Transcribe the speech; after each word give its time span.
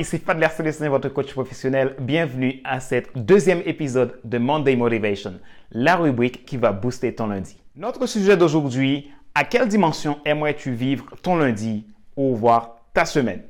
ici 0.00 0.18
Fadler 0.18 0.48
Célestin, 0.48 0.88
votre 0.88 1.10
coach 1.10 1.30
professionnel. 1.32 1.94
Bienvenue 2.00 2.62
à 2.64 2.80
cet 2.80 3.10
deuxième 3.14 3.60
épisode 3.66 4.18
de 4.24 4.38
Monday 4.38 4.74
Motivation, 4.74 5.38
la 5.72 5.96
rubrique 5.96 6.46
qui 6.46 6.56
va 6.56 6.72
booster 6.72 7.14
ton 7.14 7.26
lundi. 7.26 7.58
Notre 7.76 8.06
sujet 8.06 8.34
d'aujourd'hui, 8.34 9.10
à 9.34 9.44
quelle 9.44 9.68
dimension 9.68 10.18
aimerais-tu 10.24 10.72
vivre 10.72 11.14
ton 11.22 11.36
lundi 11.36 11.86
ou 12.16 12.34
voir 12.34 12.76
ta 12.94 13.04
semaine? 13.04 13.44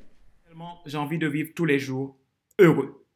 J'ai 0.86 0.98
envie 0.98 1.18
de 1.18 1.28
vivre 1.28 1.50
tous 1.54 1.66
les 1.66 1.78
jours 1.78 2.16
heureux. 2.58 3.06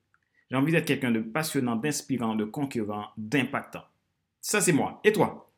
J'ai 0.48 0.56
envie 0.56 0.70
d'être 0.70 0.86
quelqu'un 0.86 1.10
de 1.10 1.20
passionnant, 1.20 1.74
d'inspirant, 1.74 2.36
de 2.36 2.44
conquérant, 2.44 3.06
d'impactant. 3.16 3.82
Ça, 4.40 4.60
c'est 4.60 4.72
moi. 4.72 5.00
Et 5.02 5.12
toi? 5.12 5.52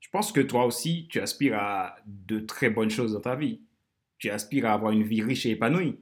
Je 0.00 0.10
pense 0.10 0.32
que 0.32 0.40
toi 0.40 0.66
aussi, 0.66 1.08
tu 1.10 1.18
aspires 1.20 1.58
à 1.58 1.96
de 2.04 2.40
très 2.40 2.68
bonnes 2.68 2.90
choses 2.90 3.14
dans 3.14 3.20
ta 3.20 3.36
vie. 3.36 3.62
Tu 4.18 4.28
aspires 4.28 4.66
à 4.66 4.74
avoir 4.74 4.92
une 4.92 5.02
vie 5.02 5.22
riche 5.22 5.46
et 5.46 5.52
épanouie. 5.52 5.98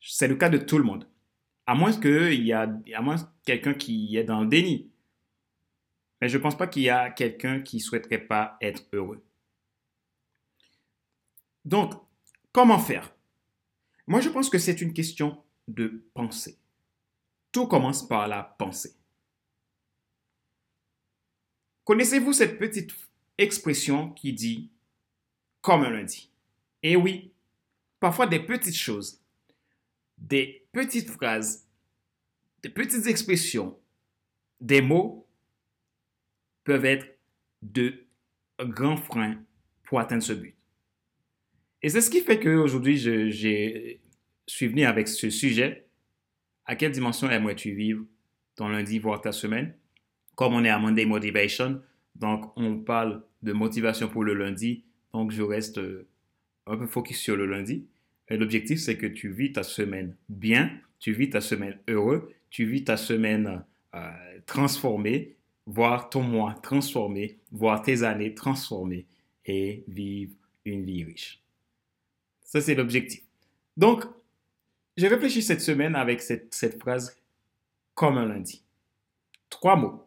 C'est 0.00 0.28
le 0.28 0.36
cas 0.36 0.48
de 0.48 0.58
tout 0.58 0.78
le 0.78 0.84
monde. 0.84 1.08
À 1.66 1.74
moins 1.74 1.92
qu'il 1.92 2.44
y 2.44 2.52
a, 2.52 2.68
à 2.94 3.02
moins 3.02 3.16
quelqu'un 3.44 3.74
qui 3.74 4.16
est 4.16 4.24
dans 4.24 4.40
le 4.40 4.48
déni. 4.48 4.90
Mais 6.20 6.28
je 6.28 6.36
ne 6.36 6.42
pense 6.42 6.56
pas 6.56 6.66
qu'il 6.66 6.82
y 6.82 6.90
a 6.90 7.10
quelqu'un 7.10 7.60
qui 7.60 7.80
souhaiterait 7.80 8.26
pas 8.26 8.56
être 8.60 8.84
heureux. 8.92 9.24
Donc, 11.64 11.94
comment 12.52 12.78
faire? 12.78 13.14
Moi, 14.06 14.20
je 14.20 14.28
pense 14.28 14.50
que 14.50 14.58
c'est 14.58 14.80
une 14.80 14.92
question 14.92 15.42
de 15.68 16.04
pensée. 16.14 16.58
Tout 17.52 17.66
commence 17.66 18.06
par 18.06 18.26
la 18.28 18.42
pensée. 18.42 18.94
Connaissez-vous 21.84 22.32
cette 22.32 22.58
petite 22.58 22.92
expression 23.38 24.10
qui 24.10 24.32
dit 24.32 24.70
comme 25.60 25.82
un 25.82 25.90
lundi? 25.90 26.30
Eh 26.82 26.96
oui, 26.96 27.32
parfois 27.98 28.26
des 28.26 28.40
petites 28.40 28.76
choses 28.76 29.19
des 30.20 30.66
petites 30.72 31.10
phrases, 31.10 31.66
des 32.62 32.68
petites 32.68 33.06
expressions, 33.06 33.78
des 34.60 34.82
mots 34.82 35.26
peuvent 36.64 36.84
être 36.84 37.06
de 37.62 38.06
grands 38.60 38.96
freins 38.96 39.42
pour 39.82 39.98
atteindre 39.98 40.22
ce 40.22 40.34
but. 40.34 40.54
Et 41.82 41.88
c'est 41.88 42.00
ce 42.00 42.10
qui 42.10 42.20
fait 42.20 42.38
qu'aujourd'hui, 42.38 42.98
je, 42.98 43.30
je 43.30 43.96
suis 44.46 44.68
venu 44.68 44.84
avec 44.84 45.08
ce 45.08 45.30
sujet. 45.30 45.86
À 46.66 46.76
quelle 46.76 46.92
dimension 46.92 47.30
aimerais-tu 47.30 47.72
vivre 47.72 48.04
ton 48.54 48.68
lundi, 48.68 48.98
voire 48.98 49.20
ta 49.20 49.32
semaine? 49.32 49.74
Comme 50.36 50.54
on 50.54 50.64
est 50.64 50.68
à 50.68 50.78
Monday 50.78 51.06
Motivation, 51.06 51.82
donc 52.14 52.52
on 52.56 52.78
parle 52.78 53.24
de 53.42 53.52
motivation 53.52 54.08
pour 54.08 54.24
le 54.24 54.34
lundi, 54.34 54.84
donc 55.12 55.30
je 55.32 55.42
reste 55.42 55.78
euh, 55.78 56.06
un 56.66 56.76
peu 56.76 56.86
focus 56.86 57.18
sur 57.18 57.36
le 57.36 57.46
lundi. 57.46 57.86
L'objectif, 58.30 58.78
c'est 58.78 58.96
que 58.96 59.06
tu 59.06 59.30
vis 59.30 59.52
ta 59.52 59.62
semaine 59.62 60.16
bien, 60.28 60.70
tu 61.00 61.12
vis 61.12 61.30
ta 61.30 61.40
semaine 61.40 61.78
heureux, 61.88 62.32
tu 62.50 62.64
vis 62.64 62.84
ta 62.84 62.96
semaine 62.96 63.64
euh, 63.94 64.10
transformée, 64.46 65.36
voir 65.66 66.10
ton 66.10 66.22
mois 66.22 66.54
transformé, 66.62 67.38
voir 67.50 67.82
tes 67.82 68.04
années 68.04 68.34
transformées 68.34 69.06
et 69.46 69.84
vivre 69.88 70.34
une 70.64 70.84
vie 70.84 71.04
riche. 71.04 71.42
Ça, 72.44 72.60
c'est 72.60 72.74
l'objectif. 72.74 73.22
Donc, 73.76 74.04
j'ai 74.96 75.08
réfléchi 75.08 75.42
cette 75.42 75.60
semaine 75.60 75.96
avec 75.96 76.20
cette 76.20 76.78
phrase 76.80 77.16
comme 77.94 78.18
un 78.18 78.26
lundi. 78.26 78.62
Trois 79.48 79.76
mots. 79.76 80.06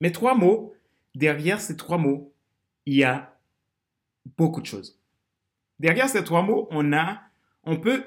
Mais 0.00 0.10
trois 0.12 0.34
mots, 0.34 0.74
derrière 1.14 1.60
ces 1.60 1.76
trois 1.76 1.98
mots, 1.98 2.32
il 2.86 2.94
y 2.94 3.04
a 3.04 3.38
beaucoup 4.36 4.60
de 4.60 4.66
choses. 4.66 4.97
Derrière 5.80 6.08
ces 6.08 6.24
trois 6.24 6.42
mots, 6.42 6.68
on 6.70 7.76
peut 7.76 8.04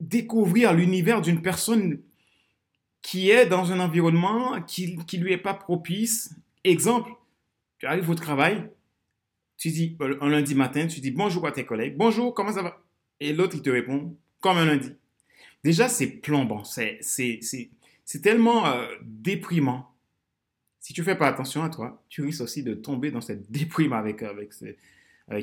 découvrir 0.00 0.72
l'univers 0.72 1.20
d'une 1.20 1.42
personne 1.42 2.00
qui 3.02 3.30
est 3.30 3.46
dans 3.46 3.72
un 3.72 3.80
environnement 3.80 4.60
qui 4.62 4.96
ne 4.96 5.22
lui 5.22 5.32
est 5.32 5.38
pas 5.38 5.54
propice. 5.54 6.34
Exemple, 6.64 7.10
tu 7.78 7.86
arrives 7.86 8.10
au 8.10 8.14
travail, 8.14 8.70
tu 9.56 9.70
dis 9.70 9.96
un 10.20 10.28
lundi 10.28 10.54
matin, 10.54 10.86
tu 10.86 11.00
dis 11.00 11.10
bonjour 11.10 11.46
à 11.46 11.52
tes 11.52 11.64
collègues, 11.64 11.96
bonjour, 11.96 12.34
comment 12.34 12.52
ça 12.52 12.62
va? 12.62 12.82
Et 13.20 13.32
l'autre, 13.32 13.56
il 13.56 13.62
te 13.62 13.70
répond 13.70 14.16
comme 14.40 14.58
un 14.58 14.66
lundi. 14.66 14.92
Déjà, 15.64 15.88
c'est 15.88 16.06
plombant, 16.06 16.64
c'est 16.64 17.00
tellement 18.22 18.66
euh, 18.66 18.86
déprimant. 19.02 19.94
Si 20.78 20.94
tu 20.94 21.02
fais 21.02 21.16
pas 21.16 21.28
attention 21.28 21.62
à 21.62 21.68
toi, 21.68 22.02
tu 22.08 22.22
risques 22.22 22.40
aussi 22.40 22.62
de 22.62 22.74
tomber 22.74 23.10
dans 23.10 23.20
cette 23.20 23.50
déprime 23.50 23.92
avec 23.92 24.22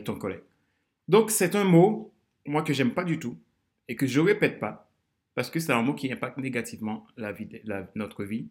ton 0.03 0.15
collègue. 0.15 0.41
Donc, 1.07 1.31
c'est 1.31 1.55
un 1.55 1.63
mot, 1.63 2.13
moi, 2.45 2.63
que 2.63 2.73
j'aime 2.73 2.93
pas 2.93 3.03
du 3.03 3.19
tout 3.19 3.39
et 3.87 3.95
que 3.95 4.07
je 4.07 4.19
répète 4.19 4.59
pas 4.59 4.91
parce 5.35 5.51
que 5.51 5.59
c'est 5.59 5.71
un 5.71 5.83
mot 5.83 5.93
qui 5.93 6.11
impacte 6.11 6.37
négativement 6.37 7.05
la 7.15 7.31
vie, 7.31 7.47
notre 7.93 8.23
vie 8.23 8.49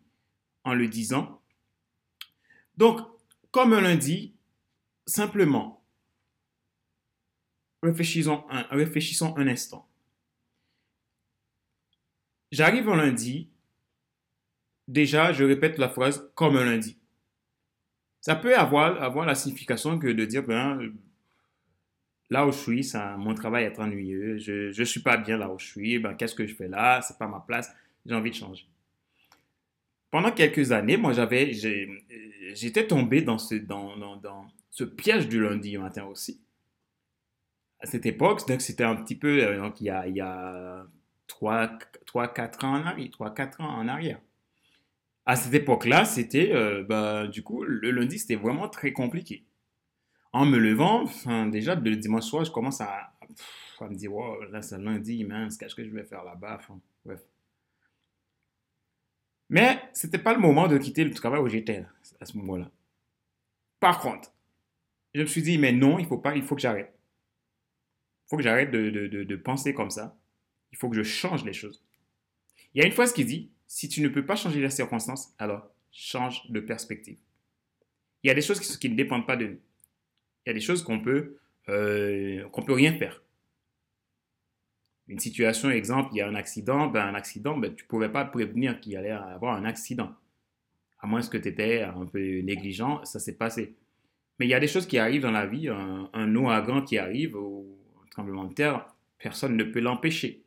en 0.63 0.73
le 0.73 0.87
disant. 0.87 1.43
Donc, 2.77 3.01
comme 3.51 3.73
un 3.73 3.81
lundi, 3.81 4.37
simplement, 5.05 5.83
réfléchissons 7.83 8.45
un, 8.51 8.63
réfléchissons 8.71 9.37
un 9.37 9.49
instant. 9.49 9.89
J'arrive 12.53 12.89
un 12.89 12.97
lundi, 12.97 13.51
déjà, 14.87 15.33
je 15.33 15.43
répète 15.43 15.79
la 15.79 15.89
phrase 15.89 16.31
comme 16.35 16.57
un 16.57 16.65
lundi. 16.65 16.97
Ça 18.21 18.37
peut 18.37 18.57
avoir, 18.57 19.03
avoir 19.03 19.27
la 19.27 19.35
signification 19.35 19.99
que 19.99 20.07
de 20.07 20.25
dire, 20.25 20.45
ben, 20.45 20.93
là 22.31 22.47
où 22.47 22.53
je 22.53 22.59
suis, 22.59 22.85
ça, 22.85 23.17
mon 23.17 23.35
travail 23.35 23.65
est 23.65 23.79
ennuyeux, 23.79 24.39
je 24.39 24.79
ne 24.79 24.85
suis 24.85 25.01
pas 25.01 25.17
bien 25.17 25.37
là 25.37 25.51
où 25.51 25.59
je 25.59 25.67
suis, 25.67 25.99
ben, 25.99 26.15
qu'est-ce 26.15 26.35
que 26.35 26.47
je 26.47 26.55
fais 26.55 26.69
là, 26.69 27.01
c'est 27.03 27.19
pas 27.19 27.29
ma 27.29 27.41
place, 27.41 27.73
j'ai 28.05 28.15
envie 28.15 28.31
de 28.31 28.37
changer. 28.37 28.67
Pendant 30.11 30.33
quelques 30.33 30.73
années, 30.73 30.97
moi, 30.97 31.13
j'avais, 31.13 31.53
j'étais 32.55 32.87
tombé 32.87 33.23
dans 33.23 33.39
ce, 33.39 33.57
dans, 33.57 33.97
dans, 33.97 34.17
dans, 34.17 34.47
ce 34.71 34.85
piège 34.85 35.29
du 35.29 35.41
lundi 35.41 35.77
matin 35.79 36.05
aussi. 36.05 36.41
À 37.81 37.87
cette 37.87 38.07
époque, 38.07 38.47
donc 38.49 38.61
c'était 38.61 38.85
un 38.85 38.97
petit 38.97 39.17
peu, 39.17 39.43
euh, 39.43 39.59
donc 39.59 39.81
il 39.81 39.85
y 39.85 39.91
a, 39.91 40.07
il 40.07 40.17
y 40.17 40.21
a 40.21 40.87
3, 41.27 41.79
3, 42.07 42.29
4 42.29 42.65
ans 42.65 42.75
en 42.75 42.87
arrière, 42.87 43.11
3, 43.11 43.35
4 43.35 43.61
ans 43.61 43.79
en 43.79 43.89
arrière. 43.89 44.21
À 45.27 45.37
cette 45.37 45.53
époque-là, 45.55 46.05
c'était, 46.05 46.53
euh, 46.55 46.85
ben, 46.85 47.27
du 47.27 47.43
coup, 47.43 47.65
le 47.65 47.91
lundi, 47.91 48.19
c'était 48.19 48.37
vraiment 48.37 48.69
très 48.69 48.93
compliqué 48.93 49.45
en 50.37 50.45
me 50.45 50.59
levant, 50.59 51.05
déjà 51.51 51.75
le 51.75 51.97
dimanche 51.97 52.25
soir, 52.25 52.45
je 52.45 52.51
commence 52.51 52.83
à, 52.83 53.15
me 53.81 53.95
dire, 53.95 54.13
wow, 54.13 54.43
là 54.51 54.61
c'est 54.61 54.77
lundi, 54.77 55.25
mince, 55.25 55.57
qu'est-ce 55.57 55.75
que 55.75 55.83
je 55.83 55.89
vais 55.89 56.05
faire 56.05 56.25
là-bas? 56.25 56.61
Bref. 57.07 57.23
Mais 59.49 59.81
c'était 59.95 60.19
pas 60.19 60.35
le 60.35 60.41
moment 60.41 60.69
de 60.69 60.77
quitter 60.77 61.05
le 61.05 61.15
travail 61.15 61.41
où 61.41 61.49
j'étais 61.49 61.87
à 62.21 62.27
ce 62.27 62.37
moment-là. 62.37 62.71
Par 63.81 64.01
contre, 64.01 64.31
je 65.15 65.23
me 65.23 65.27
suis 65.27 65.41
dit, 65.41 65.57
mais 65.57 65.73
non, 65.73 65.99
il 65.99 66.05
faut 66.05 66.19
pas, 66.19 66.37
il 66.37 66.43
faut 66.43 66.55
que 66.55 66.61
j'arrête. 66.61 66.93
Il 68.27 68.29
faut 68.29 68.37
que 68.37 68.43
j'arrête 68.43 68.71
de, 68.71 69.37
penser 69.37 69.73
comme 69.73 69.91
ça. 69.91 70.19
Il 70.71 70.77
faut 70.77 70.91
que 70.91 70.97
je 70.97 71.03
change 71.03 71.47
les 71.47 71.55
choses. 71.55 71.83
Il 72.75 72.83
y 72.83 72.85
a 72.85 72.87
une 72.87 72.93
phrase 72.93 73.15
qui 73.15 73.25
dit, 73.25 73.51
si 73.67 73.89
tu 73.89 74.03
ne 74.03 74.09
peux 74.09 74.27
pas 74.27 74.37
changer 74.37 74.61
les 74.61 74.69
circonstances, 74.69 75.33
alors 75.39 75.67
change 75.93 76.51
de 76.51 76.61
perspective. 76.61 77.17
Il 78.23 78.29
y 78.29 78.31
a 78.31 78.35
des 78.35 78.43
choses 78.43 78.61
qui 78.77 78.91
ne 78.91 78.97
dépendent 78.97 79.27
pas 79.27 79.39
de 79.39 79.47
nous 79.47 79.59
il 80.47 80.51
y 80.51 80.53
a 80.53 80.55
des 80.55 80.61
choses 80.61 80.85
qu'on 80.85 81.01
peut, 81.01 81.39
euh, 81.69 82.49
qu'on 82.51 82.63
peut 82.63 82.73
rien 82.73 82.97
faire. 82.97 83.23
Une 85.09 85.19
situation, 85.19 85.71
exemple, 85.71 86.11
il 86.13 86.19
y 86.19 86.21
a 86.21 86.29
un 86.29 86.35
accident, 86.37 86.87
ben, 86.87 87.05
un 87.05 87.15
accident, 87.15 87.59
ben, 87.59 87.75
tu 87.75 87.85
ne 87.85 87.89
pouvais 87.89 88.09
pas 88.09 88.25
prévenir 88.25 88.81
qu'il 88.81 88.97
allait 88.97 89.11
avoir 89.11 89.57
un 89.57 89.65
accident. 89.65 90.15
À 91.01 91.07
moins 91.07 91.21
que 91.21 91.37
tu 91.37 91.49
étais 91.49 91.83
un 91.83 92.07
peu 92.07 92.41
négligent, 92.41 93.05
ça 93.05 93.19
s'est 93.19 93.37
passé. 93.37 93.75
Mais 94.39 94.47
il 94.47 94.49
y 94.49 94.55
a 94.55 94.61
des 94.61 94.69
choses 94.69 94.87
qui 94.87 94.99
arrivent 94.99 95.23
dans 95.23 95.31
la 95.31 95.47
vie, 95.47 95.69
un, 95.69 96.11
un 96.13 96.35
ouragan 96.35 96.83
qui 96.83 96.99
arrive, 96.99 97.37
un 97.37 98.07
tremblement 98.11 98.45
de 98.45 98.55
terre, 98.55 98.87
personne 99.19 99.57
ne 99.57 99.65
peut 99.65 99.81
l'empêcher. 99.81 100.45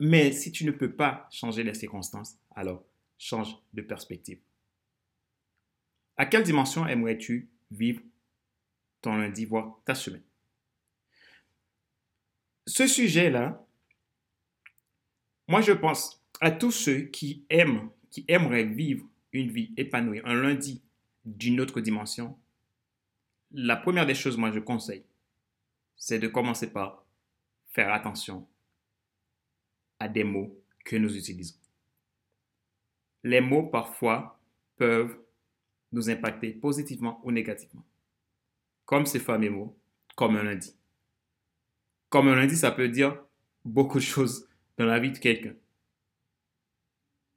Mais 0.00 0.32
si 0.32 0.52
tu 0.52 0.64
ne 0.64 0.70
peux 0.70 0.92
pas 0.92 1.28
changer 1.30 1.62
les 1.62 1.74
circonstances, 1.74 2.38
alors 2.54 2.84
change 3.18 3.56
de 3.72 3.82
perspective. 3.82 4.38
À 6.16 6.26
quelle 6.26 6.42
dimension 6.42 6.86
aimerais-tu 6.86 7.48
vivre 7.70 8.00
lundi, 9.14 9.44
voire 9.44 9.78
ta 9.84 9.94
semaine. 9.94 10.22
Ce 12.66 12.86
sujet-là, 12.86 13.64
moi 15.46 15.60
je 15.60 15.72
pense 15.72 16.24
à 16.40 16.50
tous 16.50 16.72
ceux 16.72 17.02
qui 17.02 17.44
aiment, 17.48 17.90
qui 18.10 18.24
aimeraient 18.26 18.64
vivre 18.64 19.06
une 19.32 19.50
vie 19.50 19.72
épanouie, 19.76 20.20
un 20.24 20.34
lundi 20.34 20.82
d'une 21.24 21.60
autre 21.60 21.80
dimension. 21.80 22.36
La 23.52 23.76
première 23.76 24.06
des 24.06 24.14
choses, 24.14 24.36
moi 24.36 24.50
je 24.50 24.58
conseille, 24.58 25.04
c'est 25.96 26.18
de 26.18 26.26
commencer 26.26 26.72
par 26.72 27.04
faire 27.68 27.92
attention 27.92 28.48
à 30.00 30.08
des 30.08 30.24
mots 30.24 30.60
que 30.84 30.96
nous 30.96 31.16
utilisons. 31.16 31.56
Les 33.22 33.40
mots 33.40 33.64
parfois 33.64 34.40
peuvent 34.76 35.18
nous 35.92 36.10
impacter 36.10 36.52
positivement 36.52 37.20
ou 37.24 37.30
négativement 37.30 37.84
comme 38.86 39.04
ces 39.04 39.20
fameux 39.20 39.50
mots, 39.50 39.78
comme 40.14 40.36
un 40.36 40.44
lundi. 40.44 40.74
Comme 42.08 42.28
un 42.28 42.36
lundi, 42.36 42.56
ça 42.56 42.70
peut 42.70 42.88
dire 42.88 43.22
beaucoup 43.64 43.98
de 43.98 44.04
choses 44.04 44.48
dans 44.78 44.86
la 44.86 44.98
vie 44.98 45.10
de 45.10 45.18
quelqu'un. 45.18 45.54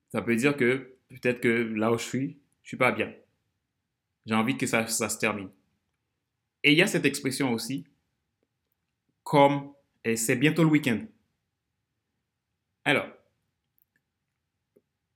Ça 0.09 0.21
peut 0.21 0.35
dire 0.35 0.55
que 0.55 0.95
peut-être 1.09 1.41
que 1.41 1.49
là 1.49 1.91
où 1.91 1.97
je 1.97 2.03
suis, 2.03 2.39
je 2.63 2.69
suis 2.69 2.77
pas 2.77 2.91
bien. 2.91 3.13
J'ai 4.25 4.35
envie 4.35 4.57
que 4.57 4.67
ça, 4.67 4.85
ça 4.87 5.09
se 5.09 5.17
termine. 5.17 5.49
Et 6.63 6.71
il 6.71 6.77
y 6.77 6.83
a 6.83 6.87
cette 6.87 7.05
expression 7.05 7.51
aussi, 7.51 7.85
comme 9.23 9.73
c'est 10.15 10.35
bientôt 10.35 10.63
le 10.63 10.69
week-end. 10.69 11.05
Alors, 12.85 13.07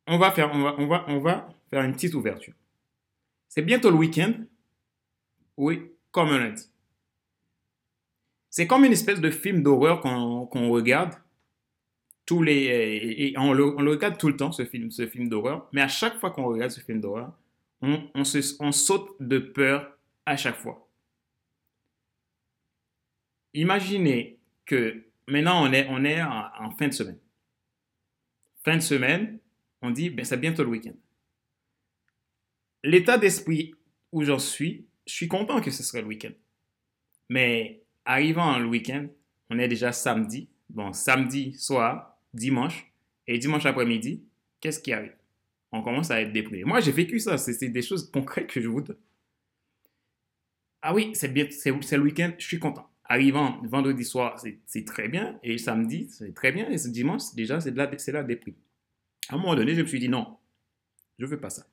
on 0.08 0.18
va 0.18 0.32
faire, 0.32 0.52
on 0.54 0.64
va, 0.64 0.76
on 0.78 0.88
va, 0.88 1.06
on 1.08 1.20
va 1.20 1.50
faire 1.70 1.84
une 1.84 1.94
petite 1.94 2.14
ouverture. 2.14 2.54
C'est 3.50 3.62
bientôt 3.62 3.90
le 3.90 3.98
week-end. 3.98 4.34
Oui, 5.58 5.93
comme 6.14 6.30
un 6.30 6.38
lundi. 6.38 6.70
C'est 8.50 8.68
comme 8.68 8.86
une 8.86 8.94
espèce 8.94 9.20
de 9.20 9.32
film 9.32 9.64
d'horreur 9.64 10.00
qu'on 10.00 10.70
regarde. 10.70 11.16
On 12.32 12.40
le, 12.40 13.90
regarde 13.90 14.18
tout 14.18 14.28
le 14.28 14.38
temps, 14.38 14.52
ce 14.52 14.64
film, 14.64 14.92
ce 14.92 15.08
film 15.08 15.28
d'horreur. 15.28 15.68
Mais 15.74 15.82
à 15.82 15.88
chaque 15.88 16.20
fois 16.20 16.32
qu'on 16.32 16.46
regarde 16.46 16.72
ce 16.72 16.80
film 16.80 17.02
d'horreur, 17.02 17.34
on, 17.82 18.24
saute 18.72 19.16
de 19.20 19.40
peur 19.40 19.98
à 20.26 20.38
chaque 20.38 20.56
fois. 20.56 20.88
Imaginez 23.56 24.38
que 24.66 25.04
maintenant 25.28 25.68
on 25.68 25.74
est, 25.74 25.88
est 26.06 26.22
en, 26.22 26.72
fin 26.78 26.88
de 26.88 26.94
semaine. 26.94 27.20
Fin 28.64 28.76
de 28.76 28.82
semaine, 28.82 29.40
on 29.82 29.90
dit, 29.90 30.12
ben, 30.12 30.24
c'est 30.24 30.38
bientôt 30.38 30.64
le 30.64 30.70
week-end. 30.70 30.96
L'état 32.84 33.18
d'esprit 33.18 33.74
où 34.12 34.24
j'en 34.24 34.40
suis, 34.40 34.86
je 35.06 35.14
suis 35.14 35.28
content 35.28 35.62
que 35.62 35.72
ce 35.72 35.84
serait 35.84 36.02
le 36.02 36.08
week-end. 36.08 36.32
Mais 37.30 37.84
arrivant 38.06 38.58
le 38.60 38.68
week-end, 38.68 39.08
on 39.50 39.60
est 39.60 39.68
déjà 39.68 39.92
samedi. 39.92 40.50
Bon, 40.70 40.94
samedi 40.94 41.54
soir, 41.54 42.18
dimanche, 42.34 42.92
et 43.28 43.38
dimanche 43.38 43.66
après-midi, 43.66 44.24
qu'est-ce 44.60 44.80
qui 44.80 44.92
arrive? 44.92 45.16
On 45.72 45.82
commence 45.82 46.12
à 46.12 46.22
être 46.22 46.32
déprimé. 46.32 46.64
Moi, 46.64 46.80
j'ai 46.82 46.92
vécu 46.92 47.20
ça. 47.20 47.38
C'est 47.38 47.70
des 47.70 47.82
choses 47.82 48.10
concrètes 48.12 48.48
que 48.48 48.62
je 48.62 48.68
vous 48.68 48.82
donne. 48.82 48.98
Ah 50.82 50.94
oui, 50.94 51.12
c'est 51.14 51.30
bien, 51.30 51.48
c'est 51.50 51.72
le 51.72 52.04
week-end, 52.04 52.32
je 52.38 52.46
suis 52.46 52.60
content. 52.60 52.90
Arrivant 53.06 53.62
vendredi 53.64 54.04
soir, 54.04 54.42
c'est 54.66 54.86
très 54.86 55.08
bien. 55.08 55.40
Et 55.44 55.58
samedi, 55.58 56.10
c'est 56.10 56.34
très 56.34 56.52
bien. 56.52 56.70
Et 56.70 56.78
ce 56.78 56.90
dimanche, 56.90 57.34
déjà, 57.36 57.60
c'est 57.60 57.76
la, 57.76 57.90
la 57.90 58.24
déprime. 58.24 58.56
À 59.30 59.36
un 59.36 59.38
moment 59.38 59.56
donné, 59.56 59.76
je 59.76 59.82
me 59.82 59.88
suis 59.88 60.00
dit 60.00 60.10
non, 60.10 60.38
je 61.18 61.26
ne 61.26 61.30
veux 61.30 61.40
pas 61.40 61.50
ça. 61.50 61.66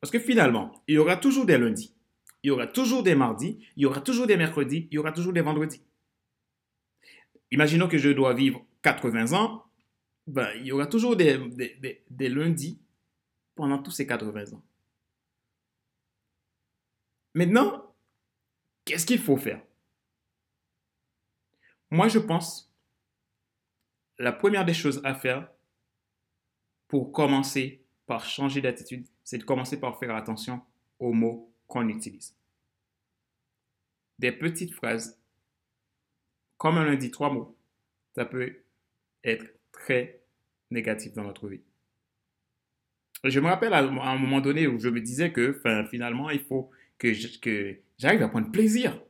Parce 0.00 0.10
que 0.10 0.18
finalement, 0.18 0.82
il 0.86 0.94
y 0.94 0.98
aura 0.98 1.16
toujours 1.16 1.46
des 1.46 1.58
lundis, 1.58 1.93
il 2.44 2.48
y 2.48 2.50
aura 2.50 2.66
toujours 2.66 3.02
des 3.02 3.14
mardis, 3.14 3.58
il 3.74 3.84
y 3.84 3.86
aura 3.86 4.02
toujours 4.02 4.26
des 4.26 4.36
mercredis, 4.36 4.86
il 4.90 4.94
y 4.94 4.98
aura 4.98 5.12
toujours 5.12 5.32
des 5.32 5.40
vendredis. 5.40 5.82
Imaginons 7.50 7.88
que 7.88 7.96
je 7.96 8.10
dois 8.10 8.34
vivre 8.34 8.62
80 8.82 9.32
ans, 9.32 9.64
ben, 10.26 10.50
il 10.56 10.66
y 10.66 10.72
aura 10.72 10.86
toujours 10.86 11.16
des, 11.16 11.38
lundis 12.10 12.82
pendant 13.54 13.82
tous 13.82 13.92
ces 13.92 14.06
80 14.06 14.52
ans. 14.52 14.62
Maintenant, 17.32 17.94
qu'est-ce 18.84 19.06
qu'il 19.06 19.20
faut 19.20 19.38
faire? 19.38 19.62
Moi, 21.90 22.08
je 22.08 22.18
pense, 22.18 22.70
la 24.18 24.32
première 24.32 24.66
des 24.66 24.74
choses 24.74 25.00
à 25.02 25.14
faire 25.14 25.50
pour 26.88 27.10
commencer 27.10 27.82
par 28.04 28.26
changer 28.26 28.60
d'attitude, 28.60 29.06
c'est 29.22 29.38
de 29.38 29.44
commencer 29.44 29.80
par 29.80 29.98
faire 29.98 30.14
attention 30.14 30.60
aux 30.98 31.14
mots 31.14 31.53
qu'on 31.66 31.88
utilise. 31.88 32.34
Des 34.18 34.32
petites 34.32 34.72
phrases, 34.72 35.18
comme 36.56 36.76
on 36.76 36.88
a 36.88 36.96
dit 36.96 37.10
trois 37.10 37.30
mots, 37.32 37.56
ça 38.14 38.24
peut 38.24 38.62
être 39.24 39.46
très 39.72 40.20
négatif 40.70 41.12
dans 41.14 41.24
notre 41.24 41.48
vie. 41.48 41.62
Je 43.24 43.40
me 43.40 43.46
rappelle 43.46 43.72
à 43.72 43.78
un 43.78 44.18
moment 44.18 44.40
donné 44.40 44.66
où 44.66 44.78
je 44.78 44.88
me 44.88 45.00
disais 45.00 45.32
que 45.32 45.60
finalement, 45.90 46.30
il 46.30 46.40
faut 46.40 46.70
que, 46.98 47.12
j'arrive 47.98 48.22
à 48.22 48.28
prendre 48.28 48.50
plaisir. 48.50 49.00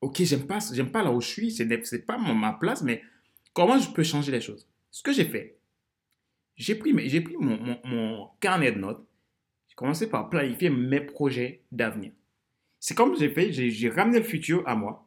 Ok, 0.00 0.22
j'aime 0.22 0.46
pas, 0.46 0.58
pas 0.92 1.02
là 1.02 1.12
où 1.12 1.20
je 1.20 1.28
suis, 1.28 1.50
c'est, 1.50 2.06
pas 2.06 2.18
ma 2.18 2.52
place, 2.54 2.82
mais 2.82 3.02
comment 3.52 3.78
je 3.78 3.90
peux 3.90 4.02
changer 4.02 4.32
les 4.32 4.40
choses? 4.40 4.66
Ce 4.90 5.02
que 5.02 5.12
j'ai 5.12 5.24
fait, 5.24 5.58
j'ai 6.56 6.74
pris, 6.74 6.92
pris 6.92 7.36
mon, 7.38 8.30
carnet 8.40 8.72
de 8.72 8.78
notes, 8.78 9.06
j'ai 9.76 9.84
commencé 9.84 10.08
par 10.08 10.30
planifier 10.30 10.70
mes 10.70 11.02
projets 11.02 11.60
d'avenir. 11.70 12.10
C'est 12.80 12.94
comme 12.94 13.14
j'ai 13.14 13.28
fait, 13.28 13.52
j'ai 13.52 13.90
ramené 13.90 14.20
le 14.20 14.24
futur 14.24 14.66
à 14.66 14.74
moi 14.74 15.06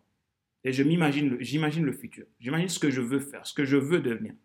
et 0.63 0.71
je 0.71 0.83
m'imagine, 0.83 1.37
j'imagine 1.39 1.83
le 1.83 1.91
futur. 1.91 2.27
J'imagine 2.39 2.69
ce 2.69 2.77
que 2.77 2.91
je 2.91 3.01
veux 3.01 3.19
faire, 3.19 3.47
ce 3.47 3.53
que 3.55 3.65
je 3.65 3.77
veux 3.77 3.99
devenir, 3.99 4.35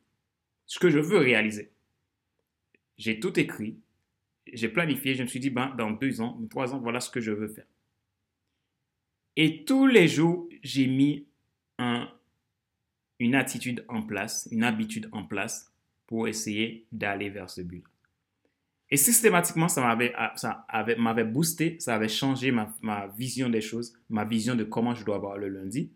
ce 0.64 0.78
que 0.78 0.88
je 0.88 0.98
veux 0.98 1.18
réaliser. 1.18 1.72
J'ai 2.96 3.20
tout 3.20 3.38
écrit, 3.38 3.76
j'ai 4.50 4.70
planifié, 4.70 5.14
je 5.14 5.24
me 5.24 5.28
suis 5.28 5.40
dit, 5.40 5.50
ben, 5.50 5.74
dans 5.76 5.90
deux 5.90 6.22
ans, 6.22 6.40
trois 6.48 6.74
ans, 6.74 6.78
voilà 6.78 7.00
ce 7.00 7.10
que 7.10 7.20
je 7.20 7.30
veux 7.30 7.48
faire. 7.48 7.66
Et 9.36 9.66
tous 9.66 9.86
les 9.86 10.08
jours, 10.08 10.48
j'ai 10.62 10.86
mis 10.86 11.26
un, 11.76 12.08
une 13.18 13.34
attitude 13.34 13.84
en 13.88 14.00
place, 14.00 14.48
une 14.50 14.64
habitude 14.64 15.10
en 15.12 15.24
place 15.24 15.70
pour 16.06 16.28
essayer 16.28 16.86
d'aller 16.92 17.28
vers 17.28 17.50
ce 17.50 17.60
but. 17.60 17.84
Et 18.90 18.96
systématiquement, 18.96 19.68
ça 19.68 19.80
m'avait, 19.80 20.12
ah, 20.16 20.32
ça 20.36 20.66
avait, 20.68 20.96
m'avait 20.96 21.24
boosté, 21.24 21.76
ça 21.80 21.94
avait 21.94 22.08
changé 22.08 22.50
ma, 22.50 22.72
ma, 22.82 23.06
vision 23.08 23.48
des 23.48 23.60
choses, 23.60 23.94
ma 24.08 24.24
vision 24.24 24.54
de 24.54 24.64
comment 24.64 24.94
je 24.94 25.04
dois 25.04 25.16
avoir 25.16 25.38
le 25.38 25.48
lundi. 25.48 25.90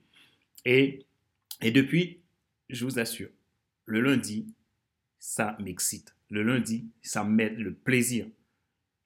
Et, 0.64 1.06
et 1.60 1.70
depuis, 1.70 2.22
je 2.70 2.84
vous 2.84 2.98
assure, 2.98 3.28
le 3.84 4.00
lundi, 4.00 4.52
ça 5.18 5.56
m'excite. 5.60 6.14
Le 6.30 6.42
lundi, 6.42 6.86
ça 7.02 7.24
m'aide 7.24 7.58
le 7.58 7.74
plaisir. 7.74 8.26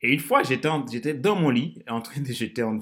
Et 0.01 0.13
une 0.13 0.21
fois, 0.21 0.43
j'étais, 0.43 0.69
j'étais 0.91 1.15
dans 1.15 1.37
mon 1.37 1.51
lit, 1.51 1.83
en 1.89 2.01
train 2.01 2.21
de, 2.21 2.33
j'étais, 2.33 2.63
en, 2.63 2.79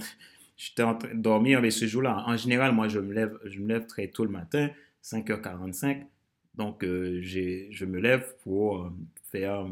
j'étais 0.56 0.82
en 0.82 0.94
train 0.94 1.14
de 1.14 1.20
dormir, 1.20 1.60
mais 1.60 1.70
ce 1.70 1.86
jour-là, 1.86 2.24
en 2.26 2.36
général, 2.36 2.72
moi, 2.72 2.88
je 2.88 2.98
me 2.98 3.12
lève, 3.12 3.38
je 3.44 3.58
me 3.58 3.68
lève 3.68 3.86
très 3.86 4.08
tôt 4.08 4.24
le 4.24 4.30
matin, 4.30 4.70
5h45. 5.02 6.06
Donc, 6.54 6.84
euh, 6.84 7.20
je 7.22 7.84
me 7.84 8.00
lève 8.00 8.34
pour 8.42 8.82
euh, 8.82 8.90
faire 9.30 9.66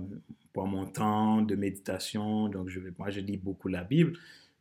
mon 0.66 0.86
temps 0.86 1.42
de 1.42 1.54
méditation. 1.54 2.48
Donc, 2.48 2.68
je 2.68 2.80
vais, 2.80 2.92
moi, 2.98 3.10
je 3.10 3.20
lis 3.20 3.36
beaucoup 3.36 3.68
la 3.68 3.84
Bible. 3.84 4.12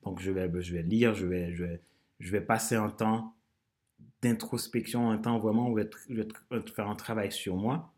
Donc, 0.04 0.20
je 0.22 0.32
vais, 0.32 0.50
je 0.62 0.74
vais 0.74 0.84
lire, 0.84 1.14
je 1.14 1.26
vais, 1.26 1.54
je 1.54 1.64
vais, 1.64 1.82
je 2.20 2.32
vais 2.32 2.42
passer 2.42 2.76
un 2.76 2.90
temps 2.90 3.36
d'introspection, 4.22 5.12
un 5.12 5.18
temps 5.18 5.40
vraiment 5.40 5.70
où 5.70 5.78
je 5.78 6.16
vais, 6.16 6.28
faire 6.74 6.88
un 6.88 6.96
travail 6.96 7.32
sur 7.32 7.56
moi. 7.56 7.94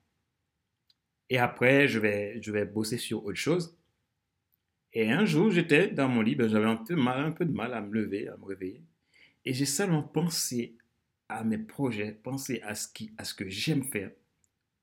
Et 1.29 1.37
après, 1.37 1.87
je 1.87 1.99
vais, 1.99 2.41
je 2.41 2.51
vais 2.51 2.65
bosser 2.65 2.97
sur 2.97 3.23
autre 3.25 3.37
chose. 3.37 3.77
Et 4.93 5.11
un 5.11 5.25
jour, 5.25 5.51
j'étais 5.51 5.89
dans 5.89 6.07
mon 6.07 6.21
lit, 6.21 6.35
ben, 6.35 6.49
j'avais 6.49 6.65
un 6.65 6.75
peu, 6.75 6.95
mal, 6.95 7.23
un 7.23 7.31
peu 7.31 7.45
de 7.45 7.51
mal 7.53 7.73
à 7.73 7.81
me 7.81 7.93
lever, 7.93 8.27
à 8.27 8.37
me 8.37 8.45
réveiller. 8.45 8.83
Et 9.45 9.53
j'ai 9.53 9.65
seulement 9.65 10.01
pensé 10.01 10.75
à 11.27 11.43
mes 11.43 11.59
projets, 11.59 12.11
penser 12.11 12.59
à 12.63 12.73
ce, 12.73 12.87
qui, 12.87 13.13
à 13.17 13.23
ce 13.23 13.35
que 13.35 13.47
j'aime 13.47 13.83
faire, 13.83 14.11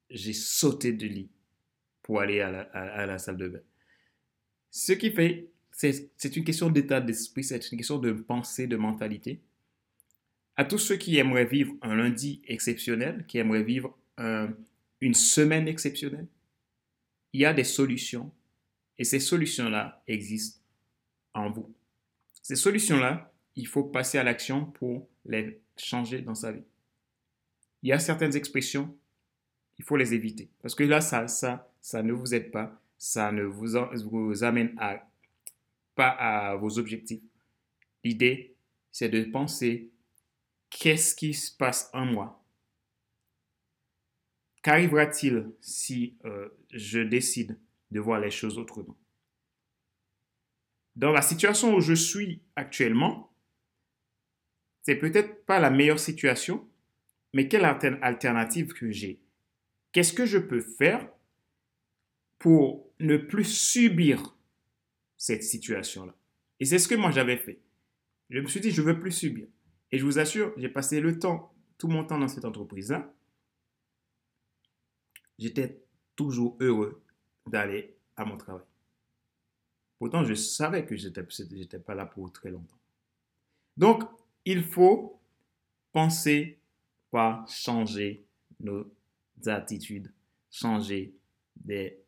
j'ai 0.09 0.33
sauté 0.33 0.93
de 0.93 1.07
lit 1.07 1.31
pour 2.07 2.21
aller 2.21 2.41
à 2.41 3.07
la, 3.07 3.19
salle 3.19 3.37
de 3.37 3.49
bain. 3.49 3.61
Ce 4.71 4.93
qui 4.93 5.11
fait, 5.11 5.51
c'est 5.73 6.37
une 6.37 6.45
question 6.45 6.71
d'état 6.71 7.01
d'esprit, 7.01 7.43
c'est 7.43 7.73
une 7.73 7.77
question 7.77 7.99
de 7.99 8.13
pensée, 8.13 8.69
de 8.69 8.77
mentalité. 8.77 9.41
À 10.55 10.65
tous 10.65 10.79
ceux 10.79 10.97
qui 10.97 11.19
aimeraient 11.19 11.47
vivre 11.47 11.75
un 11.83 11.97
lundi 11.97 12.43
exceptionnel, 12.47 13.25
qui 13.27 13.39
aimeraient 13.39 13.65
vivre 13.65 13.99
une 15.01 15.15
semaine 15.15 15.67
exceptionnelle, 15.67 16.29
il 17.33 17.41
y 17.41 17.45
a 17.45 17.53
des 17.53 17.65
solutions 17.65 18.33
et 18.99 19.05
ces 19.05 19.19
solutions-là 19.19 20.01
existent 20.07 20.61
en 21.35 21.51
vous. 21.51 21.75
Ces 22.41 22.55
solutions-là, 22.55 23.33
il 23.57 23.67
faut 23.67 23.83
passer 23.83 24.19
à 24.19 24.23
l'action 24.23 24.65
pour 24.65 25.09
les 25.25 25.61
changer 25.77 26.21
dans 26.23 26.37
sa 26.37 26.53
vie. 26.53 26.63
Il 27.83 27.89
y 27.89 27.93
a 27.93 27.99
certaines 27.99 28.37
expressions, 28.37 28.97
il 29.77 29.85
faut 29.85 29.97
les 29.97 30.15
éviter. 30.15 30.51
Parce 30.63 30.77
que 30.77 30.85
là, 30.85 31.01
ça, 31.01 31.27
ça, 31.27 31.69
ça 31.87 32.03
ne 32.03 32.13
vous 32.13 32.35
aide 32.35 32.51
pas, 32.51 32.83
ça 32.99 33.31
ne 33.31 33.45
vous, 33.45 33.69
vous 34.11 34.43
amène 34.43 34.75
pas 35.95 36.09
à 36.09 36.57
vos 36.57 36.81
objectifs. 36.81 37.23
L'idée, 38.03 38.57
c'est 38.91 39.09
de 39.09 39.23
penser 39.23 39.93
qu'est-ce 40.69 41.15
qui 41.15 41.33
se 41.33 41.57
passe 41.57 41.89
en 41.93 42.05
moi? 42.05 42.45
Qu'arrivera-t-il 44.65 45.49
si 45.61 46.17
euh, 46.25 46.49
je 46.73 46.99
décide 46.99 47.57
de 47.93 48.01
voir 48.01 48.19
les 48.19 48.33
choses 48.33 48.59
autrement? 48.59 48.97
Dans 50.97 51.13
la 51.13 51.23
situation 51.23 51.73
où 51.77 51.81
je 51.81 51.95
suis 51.95 52.43
actuellement, 52.57 53.33
c'est 54.83 54.97
peut-être 54.97 55.47
pas 55.47 55.61
la 55.61 55.71
meilleure 55.71 56.01
situation, 56.01 56.69
mais 57.33 57.47
quelle 57.47 57.65
alternative 57.65 58.73
que 58.73 58.91
j'ai? 58.91 59.21
Qu'est-ce 59.93 60.13
que 60.13 60.27
je 60.27 60.39
peux 60.39 60.61
faire 60.61 61.09
pour 62.39 62.91
ne 63.01 63.17
plus 63.17 63.45
subir 63.45 64.37
cette 65.17 65.43
situation-là 65.43 66.15
Et 66.61 66.65
c'est 66.65 66.79
ce 66.79 66.89
que 66.89 66.95
moi 66.95 67.11
j'avais 67.11 67.37
fait. 67.37 67.61
Je 68.31 68.41
me 68.41 68.47
suis 68.47 68.61
dit, 68.61 68.71
je 68.71 68.83
veux 68.83 68.99
plus 68.99 69.13
subir. 69.13 69.47
Et 69.93 69.99
je 69.99 70.05
vous 70.05 70.19
assure, 70.19 70.53
j'ai 70.57 70.69
passé 70.69 71.01
le 71.01 71.19
temps, 71.19 71.55
tout 71.79 71.89
mon 71.89 72.05
temps 72.05 72.19
dans 72.19 72.29
cette 72.29 72.45
entreprise-là. 72.45 73.13
j'étais 75.39 75.83
toujours 76.17 76.57
heureux 76.61 77.03
d'aller 77.47 77.97
à 78.17 78.25
mon 78.25 78.37
travail. 78.37 78.65
Pourtant, 79.99 80.25
je 80.25 80.35
savais 80.35 80.85
que 80.85 80.97
je 80.97 81.09
n'étais 81.55 81.79
pas 81.79 81.95
là 81.95 82.07
pour 82.07 82.33
très 82.33 82.51
longtemps. 82.51 82.79
Donc, 83.77 84.03
il 84.45 84.63
faut 84.63 85.21
penser 85.93 86.59
par 87.11 87.49
changer 87.49 88.27
nos 88.61 88.91
attitudes, 89.47 90.13
changer 90.51 91.15
des, 91.57 91.99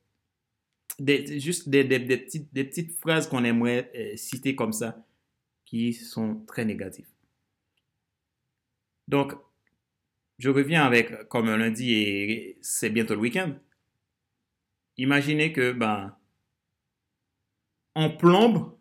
juste 0.98 1.68
des, 1.68 1.84
petites, 1.84 2.98
phrases 2.98 3.28
qu'on 3.28 3.44
aimerait 3.44 3.90
euh, 3.94 4.16
citer 4.16 4.54
comme 4.54 4.72
ça 4.72 5.04
qui 5.64 5.92
sont 5.92 6.44
très 6.46 6.64
négatives. 6.64 7.08
Donc, 9.06 9.34
je 10.38 10.50
reviens 10.50 10.84
avec, 10.84 11.28
comme 11.28 11.48
un 11.48 11.56
lundi 11.56 11.92
et 11.92 12.58
c'est 12.62 12.90
bientôt 12.90 13.14
le 13.14 13.20
week-end. 13.20 13.54
Imaginez 14.96 15.52
que, 15.52 15.72
ben, 15.72 16.16
on 17.94 18.16
plombe 18.16 18.76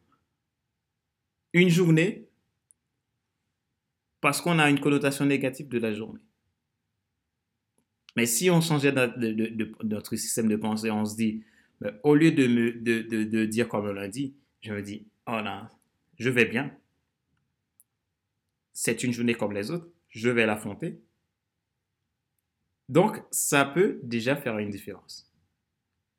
une 1.54 1.70
journée 1.70 2.28
parce 4.22 4.42
qu'on 4.42 4.60
a 4.60 4.70
une 4.70 4.80
connotation 4.80 5.26
négative 5.26 5.68
de 5.70 5.80
la 5.80 5.94
journée. 5.94 6.22
Mais 8.16 8.26
si 8.26 8.50
on 8.50 8.62
changeait 8.62 8.92
notre 8.92 10.16
système 10.16 10.48
de 10.48 10.56
pensée, 10.56 10.90
on 10.90 11.06
se 11.06 11.16
dit, 11.16 11.44
ben, 11.82 12.00
au 12.04 12.16
lieu 12.16 12.32
de, 12.32 12.48
me, 12.48 12.72
de, 12.72 13.46
dire 13.46 13.68
comme 13.68 13.88
un 13.88 13.94
lundi, 13.94 14.36
je 14.62 14.74
me 14.74 14.82
dis, 14.82 15.08
oh 15.28 15.42
là, 15.42 15.70
je 16.18 16.30
vais 16.30 16.46
bien. 16.46 16.76
C'est 18.74 19.04
une 19.04 19.14
journée 19.14 19.36
comme 19.36 19.54
les 19.54 19.72
autres, 19.72 19.90
je 20.10 20.30
vais 20.30 20.46
l'affronter. 20.46 21.00
Donc, 22.90 23.22
ça 23.32 23.66
peut 23.66 24.00
déjà 24.04 24.36
faire 24.36 24.58
une 24.58 24.70
différence. 24.70 25.32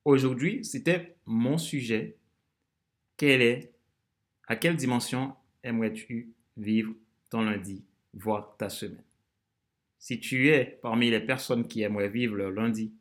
Aujourd'hui, 0.04 0.64
c'était 0.64 1.16
mon 1.26 1.58
sujet. 1.58 2.16
Quelle 3.16 3.42
est, 3.42 3.72
à 4.46 4.56
quelle 4.56 4.76
dimension 4.76 5.34
aimerais-tu 5.62 6.32
vivre 6.56 6.94
ton 7.30 7.42
lundi, 7.42 7.84
voire 8.12 8.56
ta 8.56 8.68
semaine? 8.68 9.04
Si 9.98 10.20
tu 10.20 10.48
es 10.48 10.78
parmi 10.82 11.10
les 11.10 11.20
personnes 11.20 11.66
qui 11.66 11.82
aimeraient 11.82 12.08
vivre 12.08 12.36
leur 12.36 12.52
lundi 12.52 12.94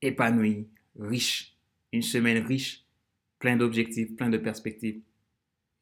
épanoui, 0.00 0.68
riche, 0.98 1.56
une 1.92 2.02
semaine 2.02 2.44
riche, 2.44 2.84
plein 3.38 3.56
d'objectifs, 3.56 4.14
plein 4.16 4.28
de 4.28 4.38
perspectives, 4.38 5.00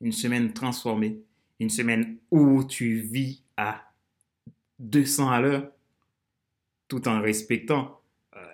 une 0.01 0.13
semaine 0.13 0.53
transformée, 0.53 1.23
une 1.59 1.71
semaine 1.71 2.19
où 2.31 2.65
tu 2.65 3.01
vis 3.01 3.43
à 3.57 3.93
200 4.79 5.31
à 5.31 5.41
l'heure, 5.41 5.73
tout 6.89 7.09
en 7.09 7.21
respectant 7.21 8.01
euh, 8.35 8.45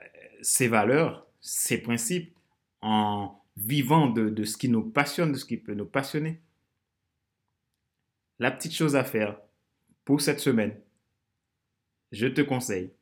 ses 0.41 0.69
valeurs, 0.69 1.27
ses 1.41 1.79
principes, 1.79 2.37
en 2.81 3.41
vivant 3.57 4.09
de, 4.09 4.29
de, 4.29 4.45
ce 4.45 4.57
qui 4.57 4.69
nous 4.69 4.83
passionne, 4.83 5.33
de 5.33 5.39
ce 5.39 5.45
qui 5.45 5.57
peut 5.57 5.75
nous 5.75 5.87
passionner. 5.87 6.41
La 8.39 8.51
petite 8.51 8.73
chose 8.73 8.97
à 8.97 9.05
faire 9.05 9.39
pour 10.05 10.21
cette 10.21 10.41
semaine, 10.41 10.81
je 12.11 12.27
te 12.27 12.41
conseille, 12.41 12.93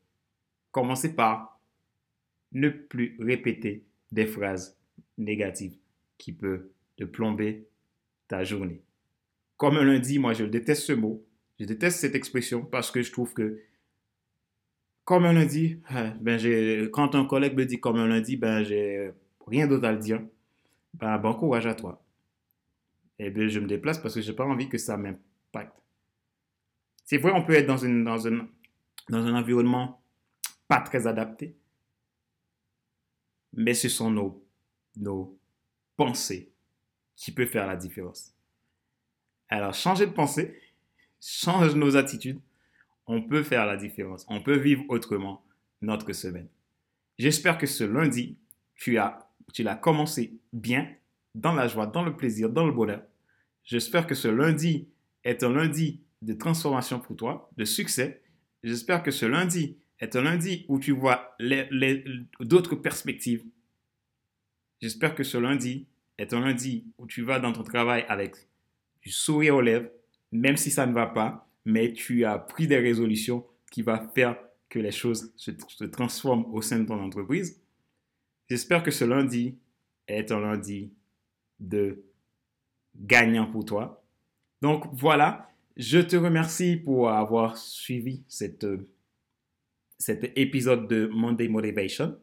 commencez 0.71 1.14
par 1.14 1.50
ne 2.52 2.69
plus 2.69 3.16
répéter 3.21 3.85
des 4.12 4.26
phrases 4.26 4.76
négatives 5.19 5.76
qui 6.19 6.33
peuvent 6.33 6.66
te 6.97 7.04
plomber 7.04 7.66
ta 8.28 8.45
journée. 8.45 8.83
Comme 9.57 9.76
un 9.76 9.85
lundi, 9.85 10.19
moi 10.19 10.33
je 10.33 10.45
déteste 10.45 10.83
ce 10.83 10.92
mot, 10.92 11.25
je 11.59 11.64
déteste 11.64 12.00
cette 12.00 12.14
expression 12.14 12.64
parce 12.64 12.90
que 12.90 13.02
je 13.02 13.12
trouve 13.12 13.35
que 13.35 13.61
comme 15.04 15.25
un 15.25 15.33
lundi, 15.33 15.80
hein, 15.90 16.14
ben 16.21 16.38
quand 16.90 17.14
un 17.14 17.25
collègue 17.25 17.57
me 17.57 17.66
dit 17.66 17.80
comme 17.80 17.97
un 17.97 18.07
lundi, 18.07 18.37
ben 18.37 18.62
j'ai 18.62 19.11
rien 19.47 19.66
d'autre 19.66 19.85
à 19.85 19.92
le 19.92 19.99
dire. 19.99 20.23
Ben 20.95 21.19
bon 21.19 21.35
courage 21.35 21.66
à 21.66 21.75
toi. 21.75 22.02
Et 23.19 23.30
bien 23.30 23.49
je 23.49 23.61
me 23.61 23.66
déplace 23.66 23.99
parce 23.99 24.14
que 24.14 24.21
j'ai 24.21 24.33
pas 24.33 24.45
envie 24.45 24.69
que 24.69 24.78
ça 24.78 24.97
m'impacte. 24.97 25.76
C'est 27.04 27.19
vrai, 27.19 27.33
on 27.35 27.45
peut 27.45 27.54
être 27.54 27.66
dans, 27.66 27.76
une, 27.76 28.04
dans, 28.04 28.25
une, 28.25 28.47
dans 29.09 29.26
un 29.26 29.35
environnement 29.35 30.00
pas 30.69 30.80
très 30.80 31.09
adapté, 31.09 31.57
mais 33.52 33.75
ce 33.75 33.88
sont 33.88 34.11
nos, 34.11 34.45
nos 34.97 35.38
pensées 35.97 36.52
qui 37.16 37.33
peuvent 37.33 37.49
faire 37.49 37.66
la 37.66 37.76
différence. 37.76 38.35
Alors, 39.49 39.75
changer 39.75 40.07
de 40.07 40.12
pensée, 40.12 40.59
change 41.21 41.75
nos 41.75 41.97
attitudes, 41.97 42.40
on 43.07 43.23
peut 43.23 43.42
faire 43.42 43.66
la 43.66 43.76
différence. 43.76 44.25
On 44.28 44.40
peut 44.40 44.57
vivre 44.57 44.85
autrement 44.88 45.45
notre 45.83 46.12
semaine. 46.12 46.49
J'espère 47.19 47.59
que 47.59 47.66
ce 47.66 47.85
lundi, 47.85 48.38
tu 48.76 48.99
tu 49.52 49.62
l'as 49.62 49.75
commencé 49.75 50.38
bien, 50.52 50.88
dans 51.35 51.52
la 51.52 51.69
joie, 51.69 51.87
dans 51.87 52.02
le 52.02 52.16
plaisir, 52.16 52.49
dans 52.49 52.66
le 52.66 52.73
bonheur. 52.73 53.02
J'espère 53.64 54.07
que 54.07 54.14
ce 54.14 54.28
lundi 54.28 54.88
est 55.25 55.42
un 55.42 55.50
lundi 55.50 56.00
de 56.23 56.33
transformation 56.33 57.00
pour 57.00 57.16
toi, 57.16 57.50
de 57.57 57.64
succès. 57.64 58.23
J'espère 58.62 59.02
que 59.02 59.11
ce 59.11 59.26
lundi 59.26 59.76
est 60.00 60.16
un 60.16 60.23
lundi 60.23 60.64
où 60.69 60.78
tu 60.78 60.92
vois 60.92 61.37
d'autres 62.40 62.76
perspectives. 62.76 63.45
J'espère 64.80 65.14
que 65.14 65.25
ce 65.25 65.37
lundi 65.37 65.87
est 66.19 66.33
un 66.33 66.40
lundi 66.40 66.87
où 66.99 67.07
tu 67.07 67.23
vas 67.23 67.38
dans 67.38 67.52
ton 67.52 67.62
travail 67.62 68.04
avec 68.09 68.35
du 69.02 69.11
sourire 69.11 69.57
aux 69.57 69.61
lèvres, 69.61 69.90
même 70.33 70.57
si 70.57 70.71
ça 70.71 70.87
ne 70.87 70.92
va 70.92 71.07
pas, 71.07 71.49
mais 71.64 71.92
tu 71.92 72.25
as 72.25 72.38
pris 72.38 72.66
des 72.66 72.78
résolutions 72.78 73.47
qui 73.71 73.83
vont 73.83 74.09
faire 74.14 74.37
que 74.69 74.78
les 74.78 74.92
choses 74.92 75.33
se, 75.37 75.50
transforment 75.85 76.47
au 76.52 76.62
sein 76.62 76.78
de 76.78 76.87
ton 76.87 77.00
entreprise. 77.02 77.61
J'espère 78.49 78.83
que 78.83 78.90
ce 78.90 79.04
lundi 79.04 79.59
est 80.09 80.33
un 80.33 80.40
lundi 80.40 80.92
de 81.59 82.04
gagnant 82.97 83.50
pour 83.50 83.64
toi. 83.64 84.02
Donc 84.62 84.85
voilà, 84.92 85.50
je 85.76 85.99
te 85.99 86.16
remercie 86.16 86.76
pour 86.76 87.11
avoir 87.11 87.57
suivi 87.57 88.23
cette, 88.28 88.66
cet 90.00 90.33
épisode 90.35 90.88
de 90.88 91.07
Monday 91.09 91.47
Motivation 91.47 92.19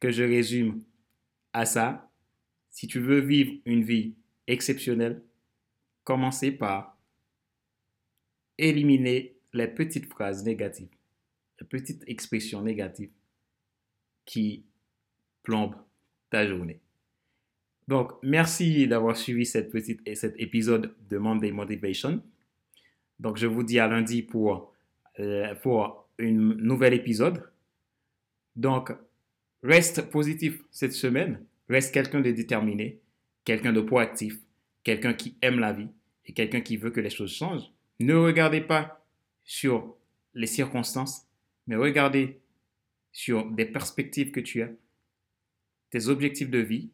que 0.00 0.10
je 0.10 0.22
résume 0.22 0.82
à 1.52 1.66
ça. 1.66 2.10
Si 2.70 2.88
tu 2.88 3.00
veux 3.00 3.20
vivre 3.20 3.52
une 3.66 3.84
vie 3.84 4.16
exceptionnelle, 4.46 5.22
commencez 6.04 6.50
par 6.50 6.98
éliminer 8.56 9.36
les 9.52 9.68
petites 9.68 10.06
phrases 10.06 10.42
négatives, 10.42 10.88
les 11.60 11.66
petites 11.66 12.02
expressions 12.06 12.62
négatives 12.62 13.12
qui 14.24 14.64
plombent 15.42 15.76
ta 16.30 16.46
journée. 16.46 16.80
Donc, 17.88 18.12
merci 18.22 18.88
d'avoir 18.88 19.18
suivi 19.18 19.44
cette 19.44 19.70
petite, 19.70 20.00
cet 20.16 20.34
épisode 20.40 20.94
de 21.10 21.18
Monday 21.18 21.52
Motivation. 21.52 22.22
Donc, 23.20 23.36
je 23.36 23.46
vous 23.46 23.62
dis 23.62 23.78
à 23.78 23.86
lundi 23.86 24.22
pour, 24.22 24.72
euh, 25.20 25.54
pour 25.56 26.05
un 26.18 26.32
nouvel 26.32 26.94
épisode. 26.94 27.50
Donc, 28.54 28.92
reste 29.62 30.10
positif 30.10 30.62
cette 30.70 30.92
semaine. 30.92 31.44
Reste 31.68 31.92
quelqu'un 31.92 32.20
de 32.20 32.30
déterminé, 32.30 33.00
quelqu'un 33.44 33.72
de 33.72 33.80
proactif, 33.80 34.38
quelqu'un 34.84 35.14
qui 35.14 35.36
aime 35.42 35.58
la 35.58 35.72
vie 35.72 35.88
et 36.24 36.32
quelqu'un 36.32 36.60
qui 36.60 36.76
veut 36.76 36.90
que 36.90 37.00
les 37.00 37.10
choses 37.10 37.32
changent. 37.32 37.70
Ne 37.98 38.14
regardez 38.14 38.60
pas 38.60 39.04
sur 39.44 39.96
les 40.34 40.46
circonstances, 40.46 41.26
mais 41.66 41.76
regardez 41.76 42.40
sur 43.12 43.50
des 43.50 43.64
perspectives 43.64 44.30
que 44.30 44.40
tu 44.40 44.62
as, 44.62 44.70
tes 45.90 46.08
objectifs 46.08 46.50
de 46.50 46.58
vie, 46.58 46.90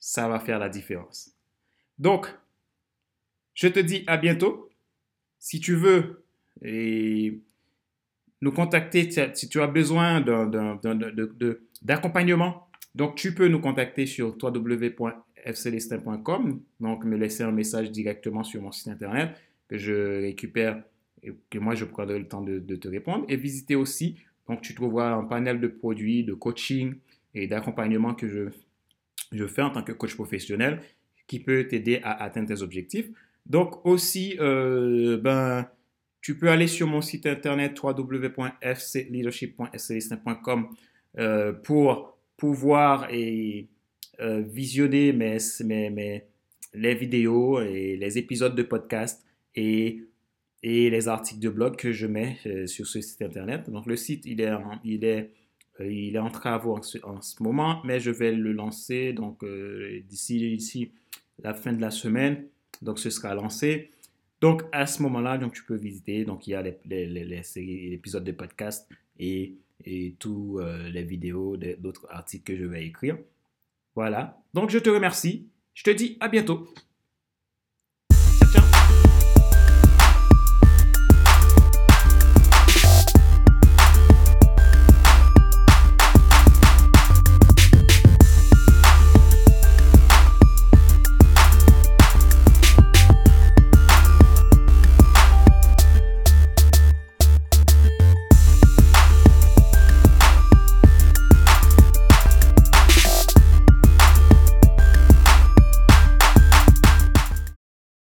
ça 0.00 0.28
va 0.28 0.40
faire 0.40 0.58
la 0.58 0.68
différence. 0.68 1.34
Donc, 1.98 2.28
je 3.54 3.68
te 3.68 3.78
dis 3.80 4.04
à 4.06 4.16
bientôt. 4.16 4.70
Si 5.38 5.60
tu 5.60 5.74
veux 5.74 6.24
nous 8.40 8.52
contacter, 8.52 9.10
si 9.34 9.48
tu 9.48 9.60
as 9.60 9.66
besoin 9.66 10.20
d'accompagnement, 11.82 12.68
donc 12.94 13.16
tu 13.16 13.34
peux 13.34 13.48
nous 13.48 13.60
contacter 13.60 14.06
sur 14.06 14.36
www.fcelestin.com, 14.40 16.60
donc 16.80 17.04
me 17.04 17.16
laisser 17.16 17.42
un 17.42 17.52
message 17.52 17.90
directement 17.90 18.44
sur 18.44 18.62
mon 18.62 18.72
site 18.72 18.88
internet 18.88 19.36
que 19.68 19.76
je 19.76 20.22
récupère 20.22 20.82
et 21.22 21.32
que 21.50 21.58
moi 21.58 21.74
je 21.74 21.84
prendrai 21.84 22.18
le 22.18 22.26
temps 22.26 22.40
de, 22.40 22.58
te 22.58 22.88
répondre. 22.88 23.26
Et 23.28 23.36
visiter 23.36 23.74
aussi, 23.74 24.16
donc 24.48 24.62
tu 24.62 24.74
trouveras 24.74 25.12
un 25.12 25.24
panel 25.24 25.60
de 25.60 25.68
produits, 25.68 26.24
de 26.24 26.32
coaching 26.34 26.94
et 27.34 27.46
d'accompagnement 27.46 28.14
que 28.14 28.28
je, 28.28 28.48
fais 29.46 29.62
en 29.62 29.70
tant 29.70 29.82
que 29.82 29.92
coach 29.92 30.14
professionnel 30.14 30.80
qui 31.26 31.40
peut 31.40 31.66
t'aider 31.68 32.00
à 32.02 32.22
atteindre 32.22 32.48
tes 32.48 32.62
objectifs. 32.62 33.10
Donc 33.44 33.84
aussi, 33.84 34.36
euh, 34.40 35.18
ben, 35.18 35.68
tu 36.20 36.38
peux 36.38 36.50
aller 36.50 36.66
sur 36.66 36.86
mon 36.86 37.00
site 37.00 37.24
internet 37.26 37.82
www.fcleadership.com 37.82 40.68
euh, 41.18 41.52
pour 41.52 42.18
pouvoir 42.36 43.08
et, 43.10 43.68
euh, 44.20 44.42
visionner 44.42 45.12
mes, 45.12 45.38
les 46.74 46.94
vidéos 46.94 47.60
et 47.60 47.96
les 47.96 48.18
épisodes 48.18 48.54
de 48.54 48.62
podcast 48.62 49.24
et, 49.54 50.02
et 50.62 50.90
les 50.90 51.08
articles 51.08 51.40
de 51.40 51.48
blog 51.48 51.76
que 51.76 51.92
je 51.92 52.06
mets 52.06 52.36
euh, 52.46 52.66
sur 52.66 52.86
ce 52.86 53.00
site 53.00 53.22
internet. 53.22 53.70
Donc 53.70 53.86
le 53.86 53.96
site, 53.96 54.26
il 54.26 54.40
est, 54.40 54.52
il 54.84 55.04
est 55.04 55.30
Euh, 55.80 55.90
il 55.90 56.16
est 56.16 56.20
en 56.20 56.30
travaux 56.30 56.76
en 56.76 56.82
ce, 56.82 56.98
en 57.04 57.20
moment, 57.40 57.80
mais 57.84 58.00
je 58.00 58.10
vais 58.10 58.32
le 58.32 58.52
lancer 58.52 59.14
d'ici 60.08 60.56
d'ici 60.56 60.92
la 61.42 61.54
fin 61.54 61.72
de 61.72 61.80
la 61.80 61.90
semaine. 61.90 62.44
Donc 62.82 62.98
ce 62.98 63.10
sera 63.10 63.34
lancé. 63.34 63.90
Donc 64.40 64.62
à 64.72 64.86
ce 64.86 65.02
moment-là, 65.02 65.38
donc 65.38 65.54
tu 65.54 65.64
peux 65.64 65.76
visiter. 65.76 66.24
Donc 66.24 66.46
il 66.46 66.50
y 66.50 66.54
a 66.54 66.62
les, 66.62 66.78
les, 66.84 67.06
les, 67.24 67.92
épisodes 67.92 68.24
de 68.24 68.32
podcast 68.32 68.88
et, 69.18 69.54
et 69.84 70.14
tous 70.18 70.58
euh, 70.58 70.88
les 70.88 71.02
vidéos 71.02 71.56
d'autres 71.56 72.06
articles 72.10 72.44
que 72.44 72.56
je 72.58 72.64
vais 72.64 72.86
écrire. 72.86 73.18
Voilà. 73.94 74.40
Donc 74.54 74.70
je 74.70 74.78
te 74.78 74.90
remercie. 74.90 75.48
Je 75.74 75.84
te 75.84 75.90
dis 75.90 76.16
à 76.20 76.28
bientôt. 76.28 76.68